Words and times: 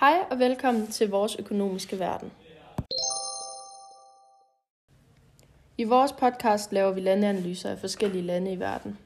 Hej 0.00 0.18
og 0.30 0.38
velkommen 0.38 0.86
til 0.86 1.10
vores 1.10 1.36
økonomiske 1.38 1.98
verden. 1.98 2.32
I 5.78 5.84
vores 5.84 6.12
podcast 6.12 6.72
laver 6.72 6.92
vi 6.92 7.00
landeanalyser 7.00 7.70
af 7.70 7.78
forskellige 7.78 8.22
lande 8.22 8.52
i 8.52 8.60
verden. 8.60 8.98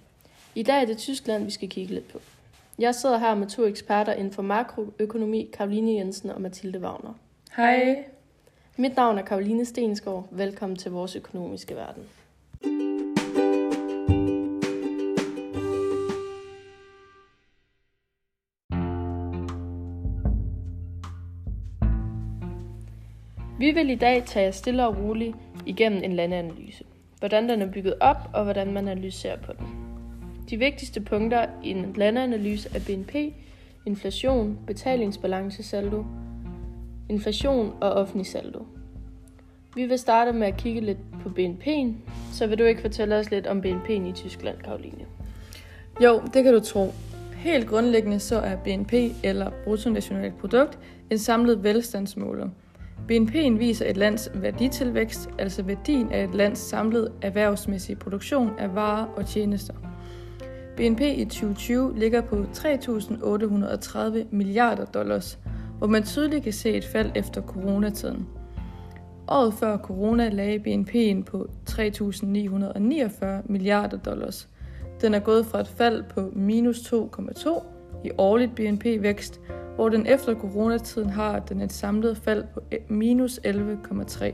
I 0.55 0.63
dag 0.63 0.83
er 0.83 0.85
det 0.85 0.99
Tyskland, 0.99 1.45
vi 1.45 1.51
skal 1.51 1.69
kigge 1.69 1.95
lidt 1.95 2.09
på. 2.09 2.21
Jeg 2.79 2.95
sidder 2.95 3.19
her 3.19 3.35
med 3.35 3.47
to 3.47 3.65
eksperter 3.65 4.13
inden 4.13 4.33
for 4.33 4.43
makroøkonomi, 4.43 5.51
Karoline 5.53 5.93
Jensen 5.93 6.31
og 6.31 6.41
Mathilde 6.41 6.81
Wagner. 6.81 7.15
Hej. 7.57 8.05
Mit 8.77 8.97
navn 8.97 9.19
er 9.19 9.23
Karoline 9.23 9.65
Stensgaard. 9.65 10.29
Velkommen 10.31 10.77
til 10.77 10.91
vores 10.91 11.17
økonomiske 11.17 11.77
verden. 11.77 12.03
Vi 23.65 23.71
vil 23.71 23.91
i 23.91 23.95
dag 23.95 24.23
tage 24.27 24.53
stille 24.53 24.87
og 24.87 24.99
roligt 24.99 25.37
igennem 25.67 26.03
en 26.03 26.13
landeanalyse. 26.13 26.85
Hvordan 27.19 27.49
den 27.49 27.63
er 27.63 27.73
bygget 27.73 27.95
op, 28.01 28.17
og 28.33 28.45
hvordan 28.45 28.73
man 28.73 28.89
analyserer 28.89 29.37
på 29.37 29.53
den. 29.53 29.67
De 30.51 30.57
vigtigste 30.57 31.01
punkter 31.01 31.47
i 31.63 31.71
en 31.71 31.93
landeanalyse 31.97 32.69
er 32.75 32.81
BNP, 32.87 33.15
inflation, 33.87 34.59
betalingsbalancesaldo, 34.67 36.05
inflation 37.09 37.73
og 37.81 37.93
offentlig 37.93 38.27
saldo. 38.27 38.67
Vi 39.75 39.87
vil 39.87 39.99
starte 39.99 40.33
med 40.33 40.47
at 40.47 40.57
kigge 40.57 40.81
lidt 40.81 40.99
på 41.23 41.29
BNP'en, 41.29 41.93
så 42.33 42.47
vil 42.47 42.59
du 42.59 42.65
ikke 42.65 42.81
fortælle 42.81 43.17
os 43.17 43.31
lidt 43.31 43.47
om 43.47 43.61
BNP'en 43.61 44.09
i 44.09 44.13
Tyskland, 44.13 44.59
Karoline? 44.59 45.05
Jo, 46.03 46.23
det 46.35 46.45
kan 46.45 46.55
du 46.55 46.61
tro. 46.61 46.93
Helt 47.37 47.69
grundlæggende 47.69 48.19
så 48.19 48.37
er 48.37 48.57
BNP, 48.57 48.93
eller 49.23 49.51
bruttonationalprodukt, 49.65 50.79
en 51.11 51.19
samlet 51.19 51.65
velstandsmåler. 51.65 52.49
BNP'en 53.11 53.59
viser 53.59 53.91
et 53.91 53.97
lands 53.97 54.31
værditilvækst, 54.35 55.31
altså 55.39 55.63
værdien 55.63 56.13
af 56.13 56.25
et 56.25 56.35
lands 56.35 56.59
samlede 56.59 57.13
erhvervsmæssige 57.23 57.97
produktion 57.97 58.51
af 58.59 58.75
varer 58.75 59.07
og 59.17 59.27
tjenester. 59.27 59.75
BNP 60.77 61.01
i 61.01 61.25
2020 61.25 61.99
ligger 61.99 62.21
på 62.21 62.37
3.830 62.37 64.27
milliarder 64.31 64.85
dollars, 64.85 65.39
hvor 65.79 65.87
man 65.87 66.03
tydeligt 66.03 66.45
kan 66.45 66.53
se 66.53 66.71
et 66.71 66.85
fald 66.85 67.11
efter 67.15 67.43
coronatiden. 67.43 68.27
Året 69.29 69.55
før 69.55 69.77
corona 69.77 70.29
lagde 70.29 70.59
BNP'en 70.59 71.23
på 71.25 71.49
3.949 71.71 73.27
milliarder 73.45 73.97
dollars. 73.97 74.49
Den 75.01 75.15
er 75.15 75.19
gået 75.19 75.47
fra 75.47 75.61
et 75.61 75.69
fald 75.69 76.05
på 76.15 76.31
minus 76.33 76.79
2,2 76.79 77.65
i 78.05 78.11
årligt 78.19 78.55
BNP-vækst, 78.55 79.41
hvor 79.75 79.89
den 79.89 80.07
efter 80.07 80.35
coronatiden 80.35 81.11
har 81.11 81.39
den 81.39 81.61
et 81.61 81.73
samlet 81.73 82.17
fald 82.17 82.45
på 82.55 82.61
e- 82.75 82.83
minus 82.93 83.41
11,3. 83.47 84.33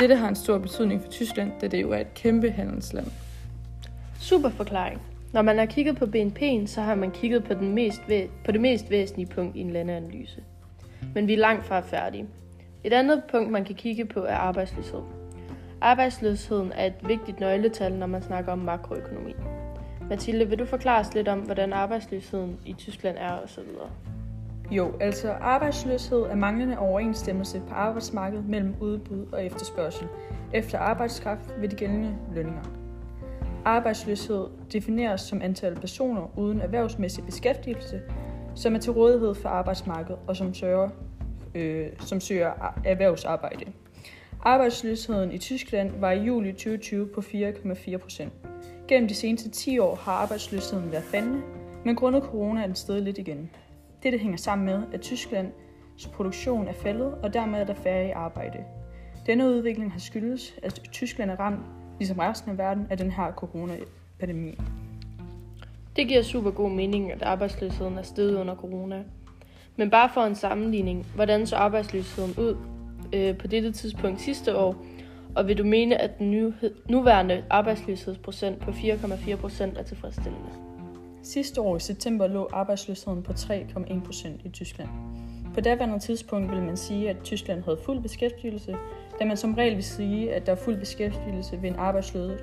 Dette 0.00 0.16
har 0.16 0.28
en 0.28 0.34
stor 0.34 0.58
betydning 0.58 1.02
for 1.02 1.08
Tyskland, 1.08 1.52
da 1.60 1.66
det 1.66 1.82
jo 1.82 1.90
er 1.90 1.98
et 1.98 2.14
kæmpe 2.14 2.50
handelsland. 2.50 3.06
Super 4.20 4.48
forklaring. 4.48 5.02
Når 5.32 5.42
man 5.42 5.58
har 5.58 5.66
kigget 5.66 5.96
på 5.96 6.04
BNP'en, 6.04 6.66
så 6.66 6.80
har 6.80 6.94
man 6.94 7.10
kigget 7.10 7.44
på, 7.44 7.54
den 7.54 7.74
mest 7.74 8.00
væ- 8.08 8.30
på 8.44 8.52
det 8.52 8.60
mest 8.60 8.90
væsentlige 8.90 9.26
punkt 9.26 9.56
i 9.56 9.60
en 9.60 9.70
landeanalyse. 9.70 10.42
Men 11.14 11.26
vi 11.26 11.32
er 11.32 11.38
langt 11.38 11.66
fra 11.66 11.80
færdige. 11.80 12.26
Et 12.84 12.92
andet 12.92 13.22
punkt, 13.30 13.50
man 13.50 13.64
kan 13.64 13.74
kigge 13.74 14.04
på, 14.04 14.20
er 14.24 14.34
arbejdsløshed. 14.34 15.00
Arbejdsløsheden 15.80 16.72
er 16.74 16.86
et 16.86 16.94
vigtigt 17.06 17.40
nøgletal, 17.40 17.92
når 17.92 18.06
man 18.06 18.22
snakker 18.22 18.52
om 18.52 18.58
makroøkonomi. 18.58 19.34
Mathilde, 20.08 20.48
vil 20.48 20.58
du 20.58 20.64
forklare 20.64 21.00
os 21.00 21.14
lidt 21.14 21.28
om, 21.28 21.38
hvordan 21.38 21.72
arbejdsløsheden 21.72 22.56
i 22.66 22.72
Tyskland 22.72 23.16
er 23.18 23.30
osv.? 23.44 23.62
Jo, 24.70 24.92
altså 25.00 25.32
arbejdsløshed 25.32 26.18
er 26.18 26.34
manglende 26.34 26.78
overensstemmelse 26.78 27.62
på 27.68 27.74
arbejdsmarkedet 27.74 28.48
mellem 28.48 28.74
udbud 28.80 29.26
og 29.32 29.44
efterspørgsel 29.44 30.06
efter 30.52 30.78
arbejdskraft 30.78 31.54
ved 31.58 31.68
de 31.68 31.76
gældende 31.76 32.16
lønninger. 32.34 32.62
Arbejdsløshed 33.64 34.46
defineres 34.72 35.20
som 35.20 35.42
antal 35.42 35.74
personer 35.74 36.38
uden 36.38 36.60
erhvervsmæssig 36.60 37.24
beskæftigelse, 37.24 38.00
som 38.54 38.74
er 38.74 38.78
til 38.78 38.92
rådighed 38.92 39.34
for 39.34 39.48
arbejdsmarkedet 39.48 40.18
og 40.26 40.36
som 40.36 40.54
søger, 40.54 40.88
øh, 41.54 41.86
som 42.00 42.20
søger 42.20 42.74
erhvervsarbejde. 42.84 43.64
Arbejdsløsheden 44.44 45.32
i 45.32 45.38
Tyskland 45.38 45.90
var 46.00 46.10
i 46.10 46.22
juli 46.22 46.52
2020 46.52 47.06
på 47.06 47.20
4,4 47.20 47.96
procent. 47.96 48.32
Gennem 48.88 49.08
de 49.08 49.14
seneste 49.14 49.50
10 49.50 49.78
år 49.78 49.94
har 49.94 50.12
arbejdsløsheden 50.12 50.92
været 50.92 51.04
faldende, 51.04 51.42
men 51.84 51.96
grundet 51.96 52.22
corona 52.22 52.62
er 52.62 52.66
den 52.66 52.74
steget 52.74 53.02
lidt 53.02 53.18
igen. 53.18 53.50
Dette 54.02 54.18
hænger 54.18 54.38
sammen 54.38 54.66
med, 54.66 54.82
at 54.92 55.00
Tysklands 55.00 56.06
produktion 56.12 56.68
er 56.68 56.72
faldet, 56.72 57.14
og 57.14 57.34
dermed 57.34 57.60
er 57.60 57.64
der 57.64 57.74
færre 57.74 58.06
i 58.06 58.10
arbejde. 58.10 58.58
Denne 59.26 59.46
udvikling 59.46 59.92
har 59.92 60.00
skyldes, 60.00 60.54
at 60.62 60.80
Tyskland 60.92 61.30
er 61.30 61.40
ramt, 61.40 61.60
ligesom 61.98 62.18
resten 62.18 62.50
af 62.50 62.58
verden, 62.58 62.86
af 62.90 62.98
den 62.98 63.10
her 63.10 63.32
coronapandemi. 63.32 64.58
Det 65.96 66.08
giver 66.08 66.22
super 66.22 66.50
god 66.50 66.70
mening, 66.70 67.12
at 67.12 67.22
arbejdsløsheden 67.22 67.98
er 67.98 68.02
steget 68.02 68.36
under 68.36 68.54
corona. 68.54 69.02
Men 69.76 69.90
bare 69.90 70.10
for 70.14 70.20
en 70.20 70.34
sammenligning, 70.34 71.06
hvordan 71.14 71.46
så 71.46 71.56
arbejdsløsheden 71.56 72.34
ud 72.38 72.56
øh, 73.12 73.38
på 73.38 73.46
dette 73.46 73.72
tidspunkt 73.72 74.20
sidste 74.20 74.56
år, 74.56 74.84
og 75.34 75.48
vil 75.48 75.58
du 75.58 75.64
mene, 75.64 75.96
at 75.96 76.18
den 76.18 76.30
nu, 76.30 76.52
nuværende 76.88 77.44
arbejdsløshedsprocent 77.50 78.60
på 78.60 78.70
4,4% 78.70 79.78
er 79.78 79.82
tilfredsstillende? 79.82 80.71
Sidste 81.24 81.60
år 81.60 81.76
i 81.76 81.80
september 81.80 82.26
lå 82.26 82.48
arbejdsløsheden 82.52 83.22
på 83.22 83.32
3,1 83.32 84.04
procent 84.04 84.40
i 84.44 84.48
Tyskland. 84.48 84.88
På 85.54 85.60
daværende 85.60 85.98
tidspunkt 85.98 86.50
ville 86.50 86.64
man 86.64 86.76
sige, 86.76 87.10
at 87.10 87.16
Tyskland 87.24 87.62
havde 87.62 87.78
fuld 87.84 88.02
beskæftigelse, 88.02 88.76
da 89.20 89.24
man 89.24 89.36
som 89.36 89.54
regel 89.54 89.74
vil 89.74 89.84
sige, 89.84 90.34
at 90.34 90.46
der 90.46 90.52
er 90.52 90.56
fuld 90.56 90.78
beskæftigelse 90.78 91.62
ved 91.62 91.70
en 91.70 91.76
arbejdsløshed 91.76 92.38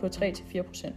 på 0.00 0.06
3-4 0.06 0.62
procent. 0.62 0.94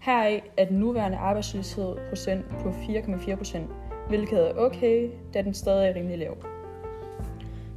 Heraf 0.00 0.42
er 0.56 0.64
den 0.64 0.78
nuværende 0.78 1.18
arbejdsløshed 1.18 1.96
procent 2.08 2.48
på 2.48 2.70
4,4 2.70 3.36
procent, 3.36 3.70
hvilket 4.08 4.38
er 4.38 4.54
okay, 4.54 5.10
da 5.34 5.42
den 5.42 5.54
stadig 5.54 5.88
er 5.88 5.94
rimelig 5.94 6.18
lav. 6.18 6.36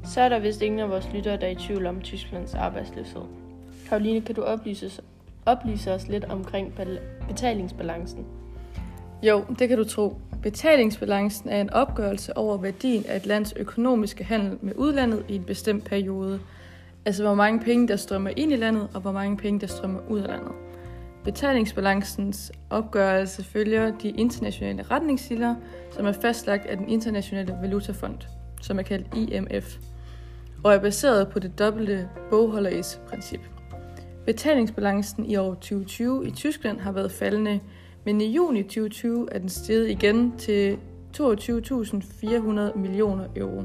Så 0.04 0.22
er 0.22 0.30
der 0.30 0.40
vist 0.40 0.62
ingen 0.62 0.80
af 0.80 0.90
vores 0.90 1.10
lyttere, 1.14 1.38
der 1.38 1.48
er 1.48 1.52
i 1.52 1.56
tvivl 1.56 1.86
om 1.86 2.02
Tysklands 2.02 2.54
arbejdsløshed. 2.54 3.22
Karoline, 3.90 4.22
kan 4.22 4.36
du 4.36 4.42
oplyse, 4.42 5.02
oplyse 5.46 5.94
os 5.94 6.08
lidt 6.08 6.26
omkring 6.26 6.74
betalingsbalancen? 7.28 8.26
Jo, 9.24 9.44
det 9.60 9.70
kan 9.70 9.78
du 9.78 9.84
tro. 9.84 10.18
Betalingsbalancen 10.44 11.50
er 11.50 11.62
en 11.62 11.70
opgørelse 11.70 12.38
over 12.38 12.58
værdien 12.58 13.06
af 13.06 13.16
et 13.16 13.26
lands 13.26 13.54
økonomiske 13.54 14.24
handel 14.24 14.58
med 14.62 14.74
udlandet 14.76 15.26
i 15.28 15.36
en 15.36 15.44
bestemt 15.44 15.86
periode. 15.86 16.40
Altså 17.06 17.24
hvor 17.24 17.36
mange 17.36 17.60
penge, 17.60 17.88
der 17.88 17.96
strømmer 17.96 18.32
ind 18.36 18.52
i 18.52 18.56
landet, 18.56 18.88
og 18.94 19.02
hvor 19.02 19.12
mange 19.12 19.38
penge, 19.38 19.60
der 19.60 19.68
strømmer 19.68 20.00
ud 20.10 20.20
af 20.20 20.28
landet. 20.28 20.52
Betalingsbalancens 21.24 22.52
opgørelse 22.70 23.44
følger 23.44 23.92
de 23.98 24.10
internationale 24.10 24.84
retningslinjer, 24.84 25.56
som 25.92 26.06
er 26.06 26.12
fastlagt 26.12 26.66
af 26.66 26.78
den 26.78 26.90
internationale 26.90 27.58
valutafond, 27.62 28.18
som 28.62 28.80
er 28.80 28.84
kaldt 28.84 29.08
IMF, 29.16 29.78
og 30.64 30.74
er 30.74 30.80
baseret 30.80 31.28
på 31.30 31.40
det 31.40 31.60
dobbelte 31.60 32.10
bogholderis-princip. 32.30 33.42
Betalingsbalancen 34.26 35.26
i 35.26 35.36
år 35.36 35.54
2020 35.54 36.28
i 36.28 36.32
Tyskland 36.32 36.80
har 36.80 36.92
været 36.92 37.12
faldende, 37.12 37.60
men 38.06 38.22
i 38.22 38.32
juni 38.32 38.64
2020 38.64 39.28
er 39.32 39.40
den 39.40 39.50
steget 39.50 39.90
igen 39.90 40.38
til 40.38 40.80
22.400 41.18 42.78
millioner 42.78 43.28
euro, 43.36 43.64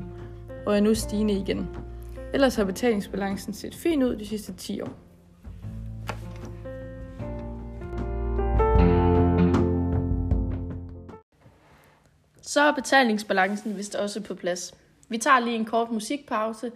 og 0.66 0.76
er 0.76 0.80
nu 0.80 0.94
stigende 0.94 1.34
igen. 1.34 1.68
Ellers 2.34 2.56
har 2.56 2.64
betalingsbalancen 2.64 3.52
set 3.52 3.74
fint 3.74 4.02
ud 4.02 4.16
de 4.16 4.26
sidste 4.26 4.52
10 4.52 4.80
år. 4.80 4.88
Så 12.42 12.60
er 12.60 12.74
betalingsbalancen 12.74 13.76
vist 13.76 13.94
også 13.94 14.20
på 14.20 14.34
plads. 14.34 14.74
Vi 15.08 15.18
tager 15.18 15.40
lige 15.40 15.56
en 15.56 15.64
kort 15.64 15.90
musikpause, 15.90 16.72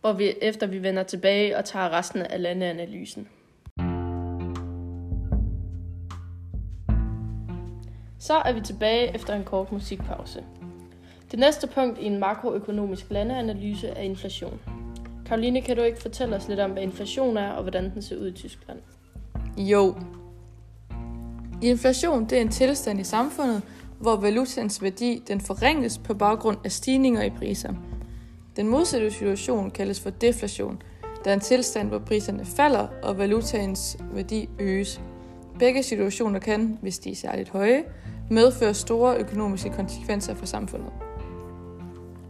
hvor 0.00 0.12
vi 0.12 0.34
efter 0.42 0.66
vi 0.66 0.82
vender 0.82 1.02
tilbage 1.02 1.56
og 1.56 1.64
tager 1.64 1.90
resten 1.90 2.22
af 2.22 2.42
landeanalysen. 2.42 3.28
Så 8.26 8.34
er 8.34 8.52
vi 8.52 8.60
tilbage 8.60 9.14
efter 9.14 9.34
en 9.34 9.44
kort 9.44 9.72
musikpause. 9.72 10.44
Det 11.30 11.38
næste 11.38 11.66
punkt 11.66 11.98
i 11.98 12.04
en 12.04 12.18
makroøkonomisk 12.18 13.06
landeanalyse 13.10 13.88
er 13.88 14.00
inflation. 14.00 14.60
Karoline, 15.26 15.60
kan 15.60 15.76
du 15.76 15.82
ikke 15.82 16.02
fortælle 16.02 16.36
os 16.36 16.48
lidt 16.48 16.60
om, 16.60 16.70
hvad 16.70 16.82
inflation 16.82 17.36
er, 17.36 17.50
og 17.50 17.62
hvordan 17.62 17.94
den 17.94 18.02
ser 18.02 18.16
ud 18.16 18.28
i 18.28 18.32
Tyskland? 18.32 18.78
Jo. 19.58 19.94
Inflation 21.62 22.24
det 22.24 22.38
er 22.38 22.42
en 22.42 22.48
tilstand 22.48 23.00
i 23.00 23.04
samfundet, 23.04 23.62
hvor 24.00 24.16
valutans 24.16 24.82
værdi 24.82 25.22
den 25.28 25.40
forringes 25.40 25.98
på 25.98 26.14
baggrund 26.14 26.56
af 26.64 26.72
stigninger 26.72 27.22
i 27.22 27.30
priser. 27.30 27.74
Den 28.56 28.68
modsatte 28.68 29.10
situation 29.10 29.70
kaldes 29.70 30.00
for 30.00 30.10
deflation, 30.10 30.82
der 31.24 31.30
er 31.30 31.34
en 31.34 31.40
tilstand, 31.40 31.88
hvor 31.88 31.98
priserne 31.98 32.44
falder 32.44 32.86
og 33.02 33.18
valutaens 33.18 33.96
værdi 34.12 34.48
øges. 34.58 35.00
Begge 35.58 35.82
situationer 35.82 36.38
kan, 36.38 36.78
hvis 36.82 36.98
de 36.98 37.10
er 37.10 37.16
særligt 37.16 37.48
høje, 37.48 37.84
medfører 38.30 38.72
store 38.72 39.16
økonomiske 39.16 39.70
konsekvenser 39.70 40.34
for 40.34 40.46
samfundet. 40.46 40.90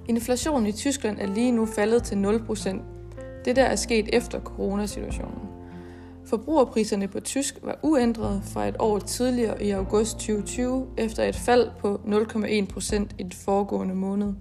Inflationen 0.08 0.66
i 0.66 0.72
Tyskland 0.72 1.18
er 1.20 1.26
lige 1.26 1.52
nu 1.52 1.66
faldet 1.66 2.02
til 2.02 2.16
0%. 2.16 2.76
Det 3.44 3.56
der 3.56 3.64
er 3.64 3.76
sket 3.76 4.08
efter 4.12 4.40
coronasituationen. 4.40 5.54
Forbrugerpriserne 6.24 7.08
på 7.08 7.20
tysk 7.20 7.58
var 7.62 7.78
uændrede 7.82 8.42
fra 8.44 8.68
et 8.68 8.76
år 8.78 8.98
tidligere 8.98 9.64
i 9.64 9.70
august 9.70 10.12
2020 10.12 10.86
efter 10.96 11.22
et 11.22 11.36
fald 11.36 11.70
på 11.78 12.00
0,1% 12.06 13.02
i 13.18 13.22
den 13.22 13.32
foregående 13.32 13.94
måned. 13.94 14.34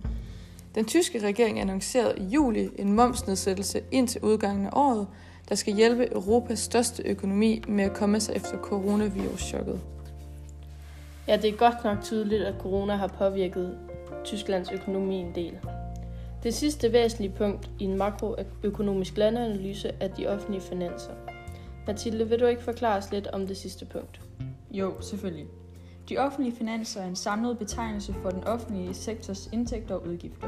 Den 0.76 0.86
tyske 0.86 1.20
regering 1.20 1.60
annoncerede 1.60 2.14
i 2.18 2.24
juli 2.24 2.70
en 2.76 2.94
momsnedsættelse 2.94 3.82
indtil 3.92 4.22
udgangen 4.22 4.66
af 4.66 4.70
året, 4.74 5.08
der 5.50 5.56
skal 5.56 5.74
hjælpe 5.74 6.12
Europas 6.12 6.60
største 6.60 7.04
økonomi 7.04 7.64
med 7.68 7.84
at 7.84 7.94
komme 7.94 8.20
sig 8.20 8.36
efter 8.36 8.58
coronavirus-chokket. 8.58 9.80
Ja, 11.28 11.38
det 11.38 11.50
er 11.50 11.58
godt 11.58 11.84
nok 11.84 11.98
tydeligt, 12.02 12.44
at 12.44 12.56
corona 12.60 12.96
har 12.96 13.08
påvirket 13.08 13.78
Tysklands 14.24 14.72
økonomi 14.72 15.16
en 15.16 15.36
del. 15.36 15.60
Det 16.44 16.54
sidste 16.54 16.94
væsentlige 16.94 17.34
punkt 17.38 17.70
i 17.80 17.84
en 17.84 17.98
makroøkonomisk 17.98 19.18
landanalyse 19.18 19.92
er 20.00 20.08
de 20.08 20.28
offentlige 20.28 20.62
finanser. 20.62 21.12
Mathilde, 21.88 22.30
vil 22.30 22.40
du 22.40 22.46
ikke 22.46 22.64
forklare 22.64 22.98
os 22.98 23.12
lidt 23.12 23.28
om 23.28 23.48
det 23.48 23.58
sidste 23.58 23.86
punkt? 23.86 24.22
Jo, 24.72 25.02
selvfølgelig. 25.02 25.46
De 26.10 26.18
offentlige 26.18 26.56
finanser 26.56 27.02
er 27.02 27.08
en 27.08 27.16
samlet 27.16 27.58
betegnelse 27.58 28.14
for 28.14 28.30
den 28.30 28.44
offentlige 28.44 28.94
sektors 28.94 29.50
indtægter 29.54 29.96
og 29.96 30.08
udgifter. 30.08 30.48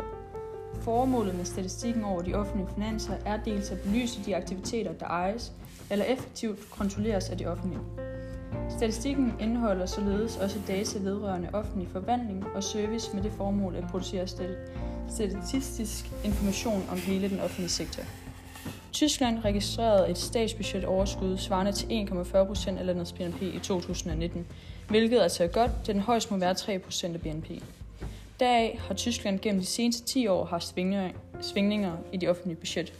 Formålet 0.82 1.36
med 1.36 1.46
statistikken 1.46 2.04
over 2.04 2.22
de 2.22 2.34
offentlige 2.34 2.70
finanser 2.74 3.14
er 3.26 3.44
dels 3.46 3.72
at 3.72 3.82
belyse 3.82 4.26
de 4.26 4.36
aktiviteter, 4.36 4.94
der 4.94 5.06
ejes 5.06 5.54
eller 5.92 6.06
effektivt 6.06 6.60
kontrolleres 6.72 7.30
af 7.30 7.38
de 7.38 7.46
offentlige. 7.46 7.80
Statistikken 8.78 9.34
indeholder 9.40 9.86
således 9.86 10.38
også 10.38 10.60
data 10.68 11.00
vedrørende 11.00 11.50
offentlig 11.54 11.88
forvaltning 11.92 12.46
og 12.56 12.64
service 12.64 13.16
med 13.16 13.24
det 13.24 13.32
formål 13.32 13.76
at 13.76 13.84
producere 13.92 14.28
statistisk 15.10 16.06
information 16.24 16.84
om 16.92 16.98
hele 16.98 17.30
den 17.30 17.40
offentlige 17.40 17.70
sektor. 17.70 18.04
Tyskland 18.92 19.40
registrerede 19.46 20.10
et 20.10 20.18
statsbudgetoverskud 20.18 21.38
svarende 21.38 21.72
til 21.72 22.08
1,40 22.12 22.44
procent 22.44 22.80
af 22.80 22.86
landets 22.86 23.12
BNP 23.12 23.42
i 23.42 23.60
2019, 23.60 24.46
hvilket 24.90 25.20
altså 25.20 25.44
er 25.44 25.48
godt, 25.48 25.72
da 25.88 25.94
den 25.94 26.02
højst 26.02 26.32
må 26.32 26.38
være 26.38 26.54
3 26.54 26.80
procent 26.80 27.16
af 27.16 27.22
BNP. 27.22 27.48
Deraf 28.40 28.80
har 28.88 28.96
Tyskland 28.96 29.40
gennem 29.40 29.62
de 29.62 29.68
seneste 29.68 30.04
10 30.06 30.28
år 30.28 30.46
haft 30.46 30.76
svingninger 31.42 31.98
i 32.14 32.18
de 32.18 32.28
offentlige 32.28 32.58
budget. 32.58 32.94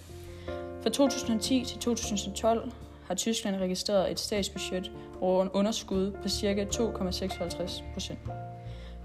Fra 0.84 0.90
2010 0.90 1.66
til 1.66 1.80
2012 1.80 2.72
har 3.08 3.16
Tyskland 3.16 3.56
registreret 3.56 4.12
et 4.12 4.20
statsbudget 4.20 4.92
over 5.22 5.44
en 5.44 5.50
underskud 5.50 6.12
på 6.12 6.30
ca. 6.30 6.66
2,56 6.74 7.84
procent. 7.94 8.20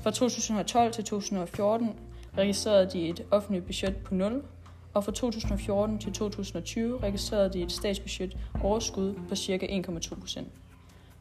Fra 0.00 0.10
2012 0.10 0.92
til 0.92 1.04
2014 1.04 1.90
registrerede 2.38 2.90
de 2.92 3.08
et 3.08 3.24
offentligt 3.30 3.66
budget 3.66 3.96
på 3.96 4.14
0, 4.14 4.42
og 4.94 5.04
fra 5.04 5.12
2014 5.12 5.98
til 5.98 6.12
2020 6.12 7.00
registrerede 7.02 7.52
de 7.52 7.62
et 7.62 7.72
statsbudget 7.72 8.36
overskud 8.62 9.14
på 9.28 9.36
ca. 9.36 9.82
1,2 9.88 10.20
procent. 10.20 10.48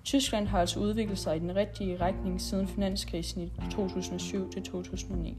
Tyskland 0.04 0.48
har 0.48 0.60
altså 0.60 0.80
udviklet 0.80 1.20
sig 1.20 1.36
i 1.36 1.40
den 1.40 1.56
rigtige 1.56 1.98
retning 1.98 2.42
siden 2.42 2.68
finanskrisen 2.68 3.42
i 3.42 3.52
2007 3.72 4.52
til 4.52 4.64
2009. 4.64 5.38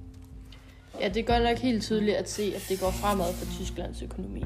Ja, 1.01 1.09
det 1.09 1.27
gør 1.27 1.39
nok 1.39 1.59
helt 1.59 1.83
tydeligt 1.83 2.17
at 2.17 2.31
se, 2.31 2.53
at 2.57 2.67
det 2.69 2.81
går 2.81 2.91
fremad 2.91 3.35
for 3.35 3.47
Tysklands 3.47 4.03
økonomi. 4.03 4.45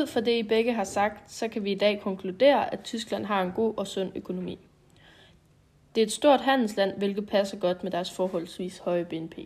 Ud 0.00 0.06
fra 0.06 0.20
det, 0.20 0.38
I 0.38 0.42
begge 0.42 0.72
har 0.72 0.84
sagt, 0.84 1.32
så 1.32 1.48
kan 1.48 1.64
vi 1.64 1.72
i 1.72 1.74
dag 1.74 2.00
konkludere, 2.00 2.72
at 2.72 2.80
Tyskland 2.84 3.24
har 3.24 3.42
en 3.42 3.52
god 3.52 3.74
og 3.76 3.86
sund 3.86 4.12
økonomi. 4.14 4.58
Det 5.94 6.00
er 6.00 6.06
et 6.06 6.12
stort 6.12 6.40
handelsland, 6.40 6.98
hvilket 6.98 7.28
passer 7.28 7.58
godt 7.58 7.82
med 7.84 7.90
deres 7.90 8.10
forholdsvis 8.10 8.78
høje 8.78 9.04
BNP. 9.04 9.38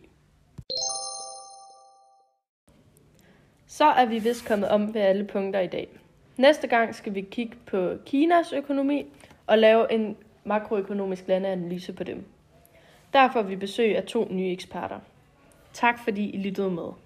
Så 3.66 3.84
er 3.84 4.06
vi 4.06 4.18
vist 4.18 4.48
kommet 4.48 4.68
om 4.68 4.94
ved 4.94 5.00
alle 5.00 5.24
punkter 5.24 5.60
i 5.60 5.66
dag. 5.66 5.88
Næste 6.36 6.66
gang 6.66 6.94
skal 6.94 7.14
vi 7.14 7.20
kigge 7.20 7.56
på 7.66 7.92
Kinas 8.06 8.52
økonomi 8.52 9.06
og 9.46 9.58
lave 9.58 9.92
en 9.92 10.16
makroøkonomisk 10.44 11.28
landeanalyse 11.28 11.92
på 11.92 12.04
dem. 12.04 12.24
Derfor 13.12 13.42
vi 13.42 13.56
besøg 13.56 13.96
af 13.96 14.04
to 14.04 14.28
nye 14.30 14.52
eksperter. 14.52 14.98
Tak 15.72 15.98
fordi 16.04 16.30
I 16.30 16.36
lyttede 16.36 16.70
med. 16.70 17.03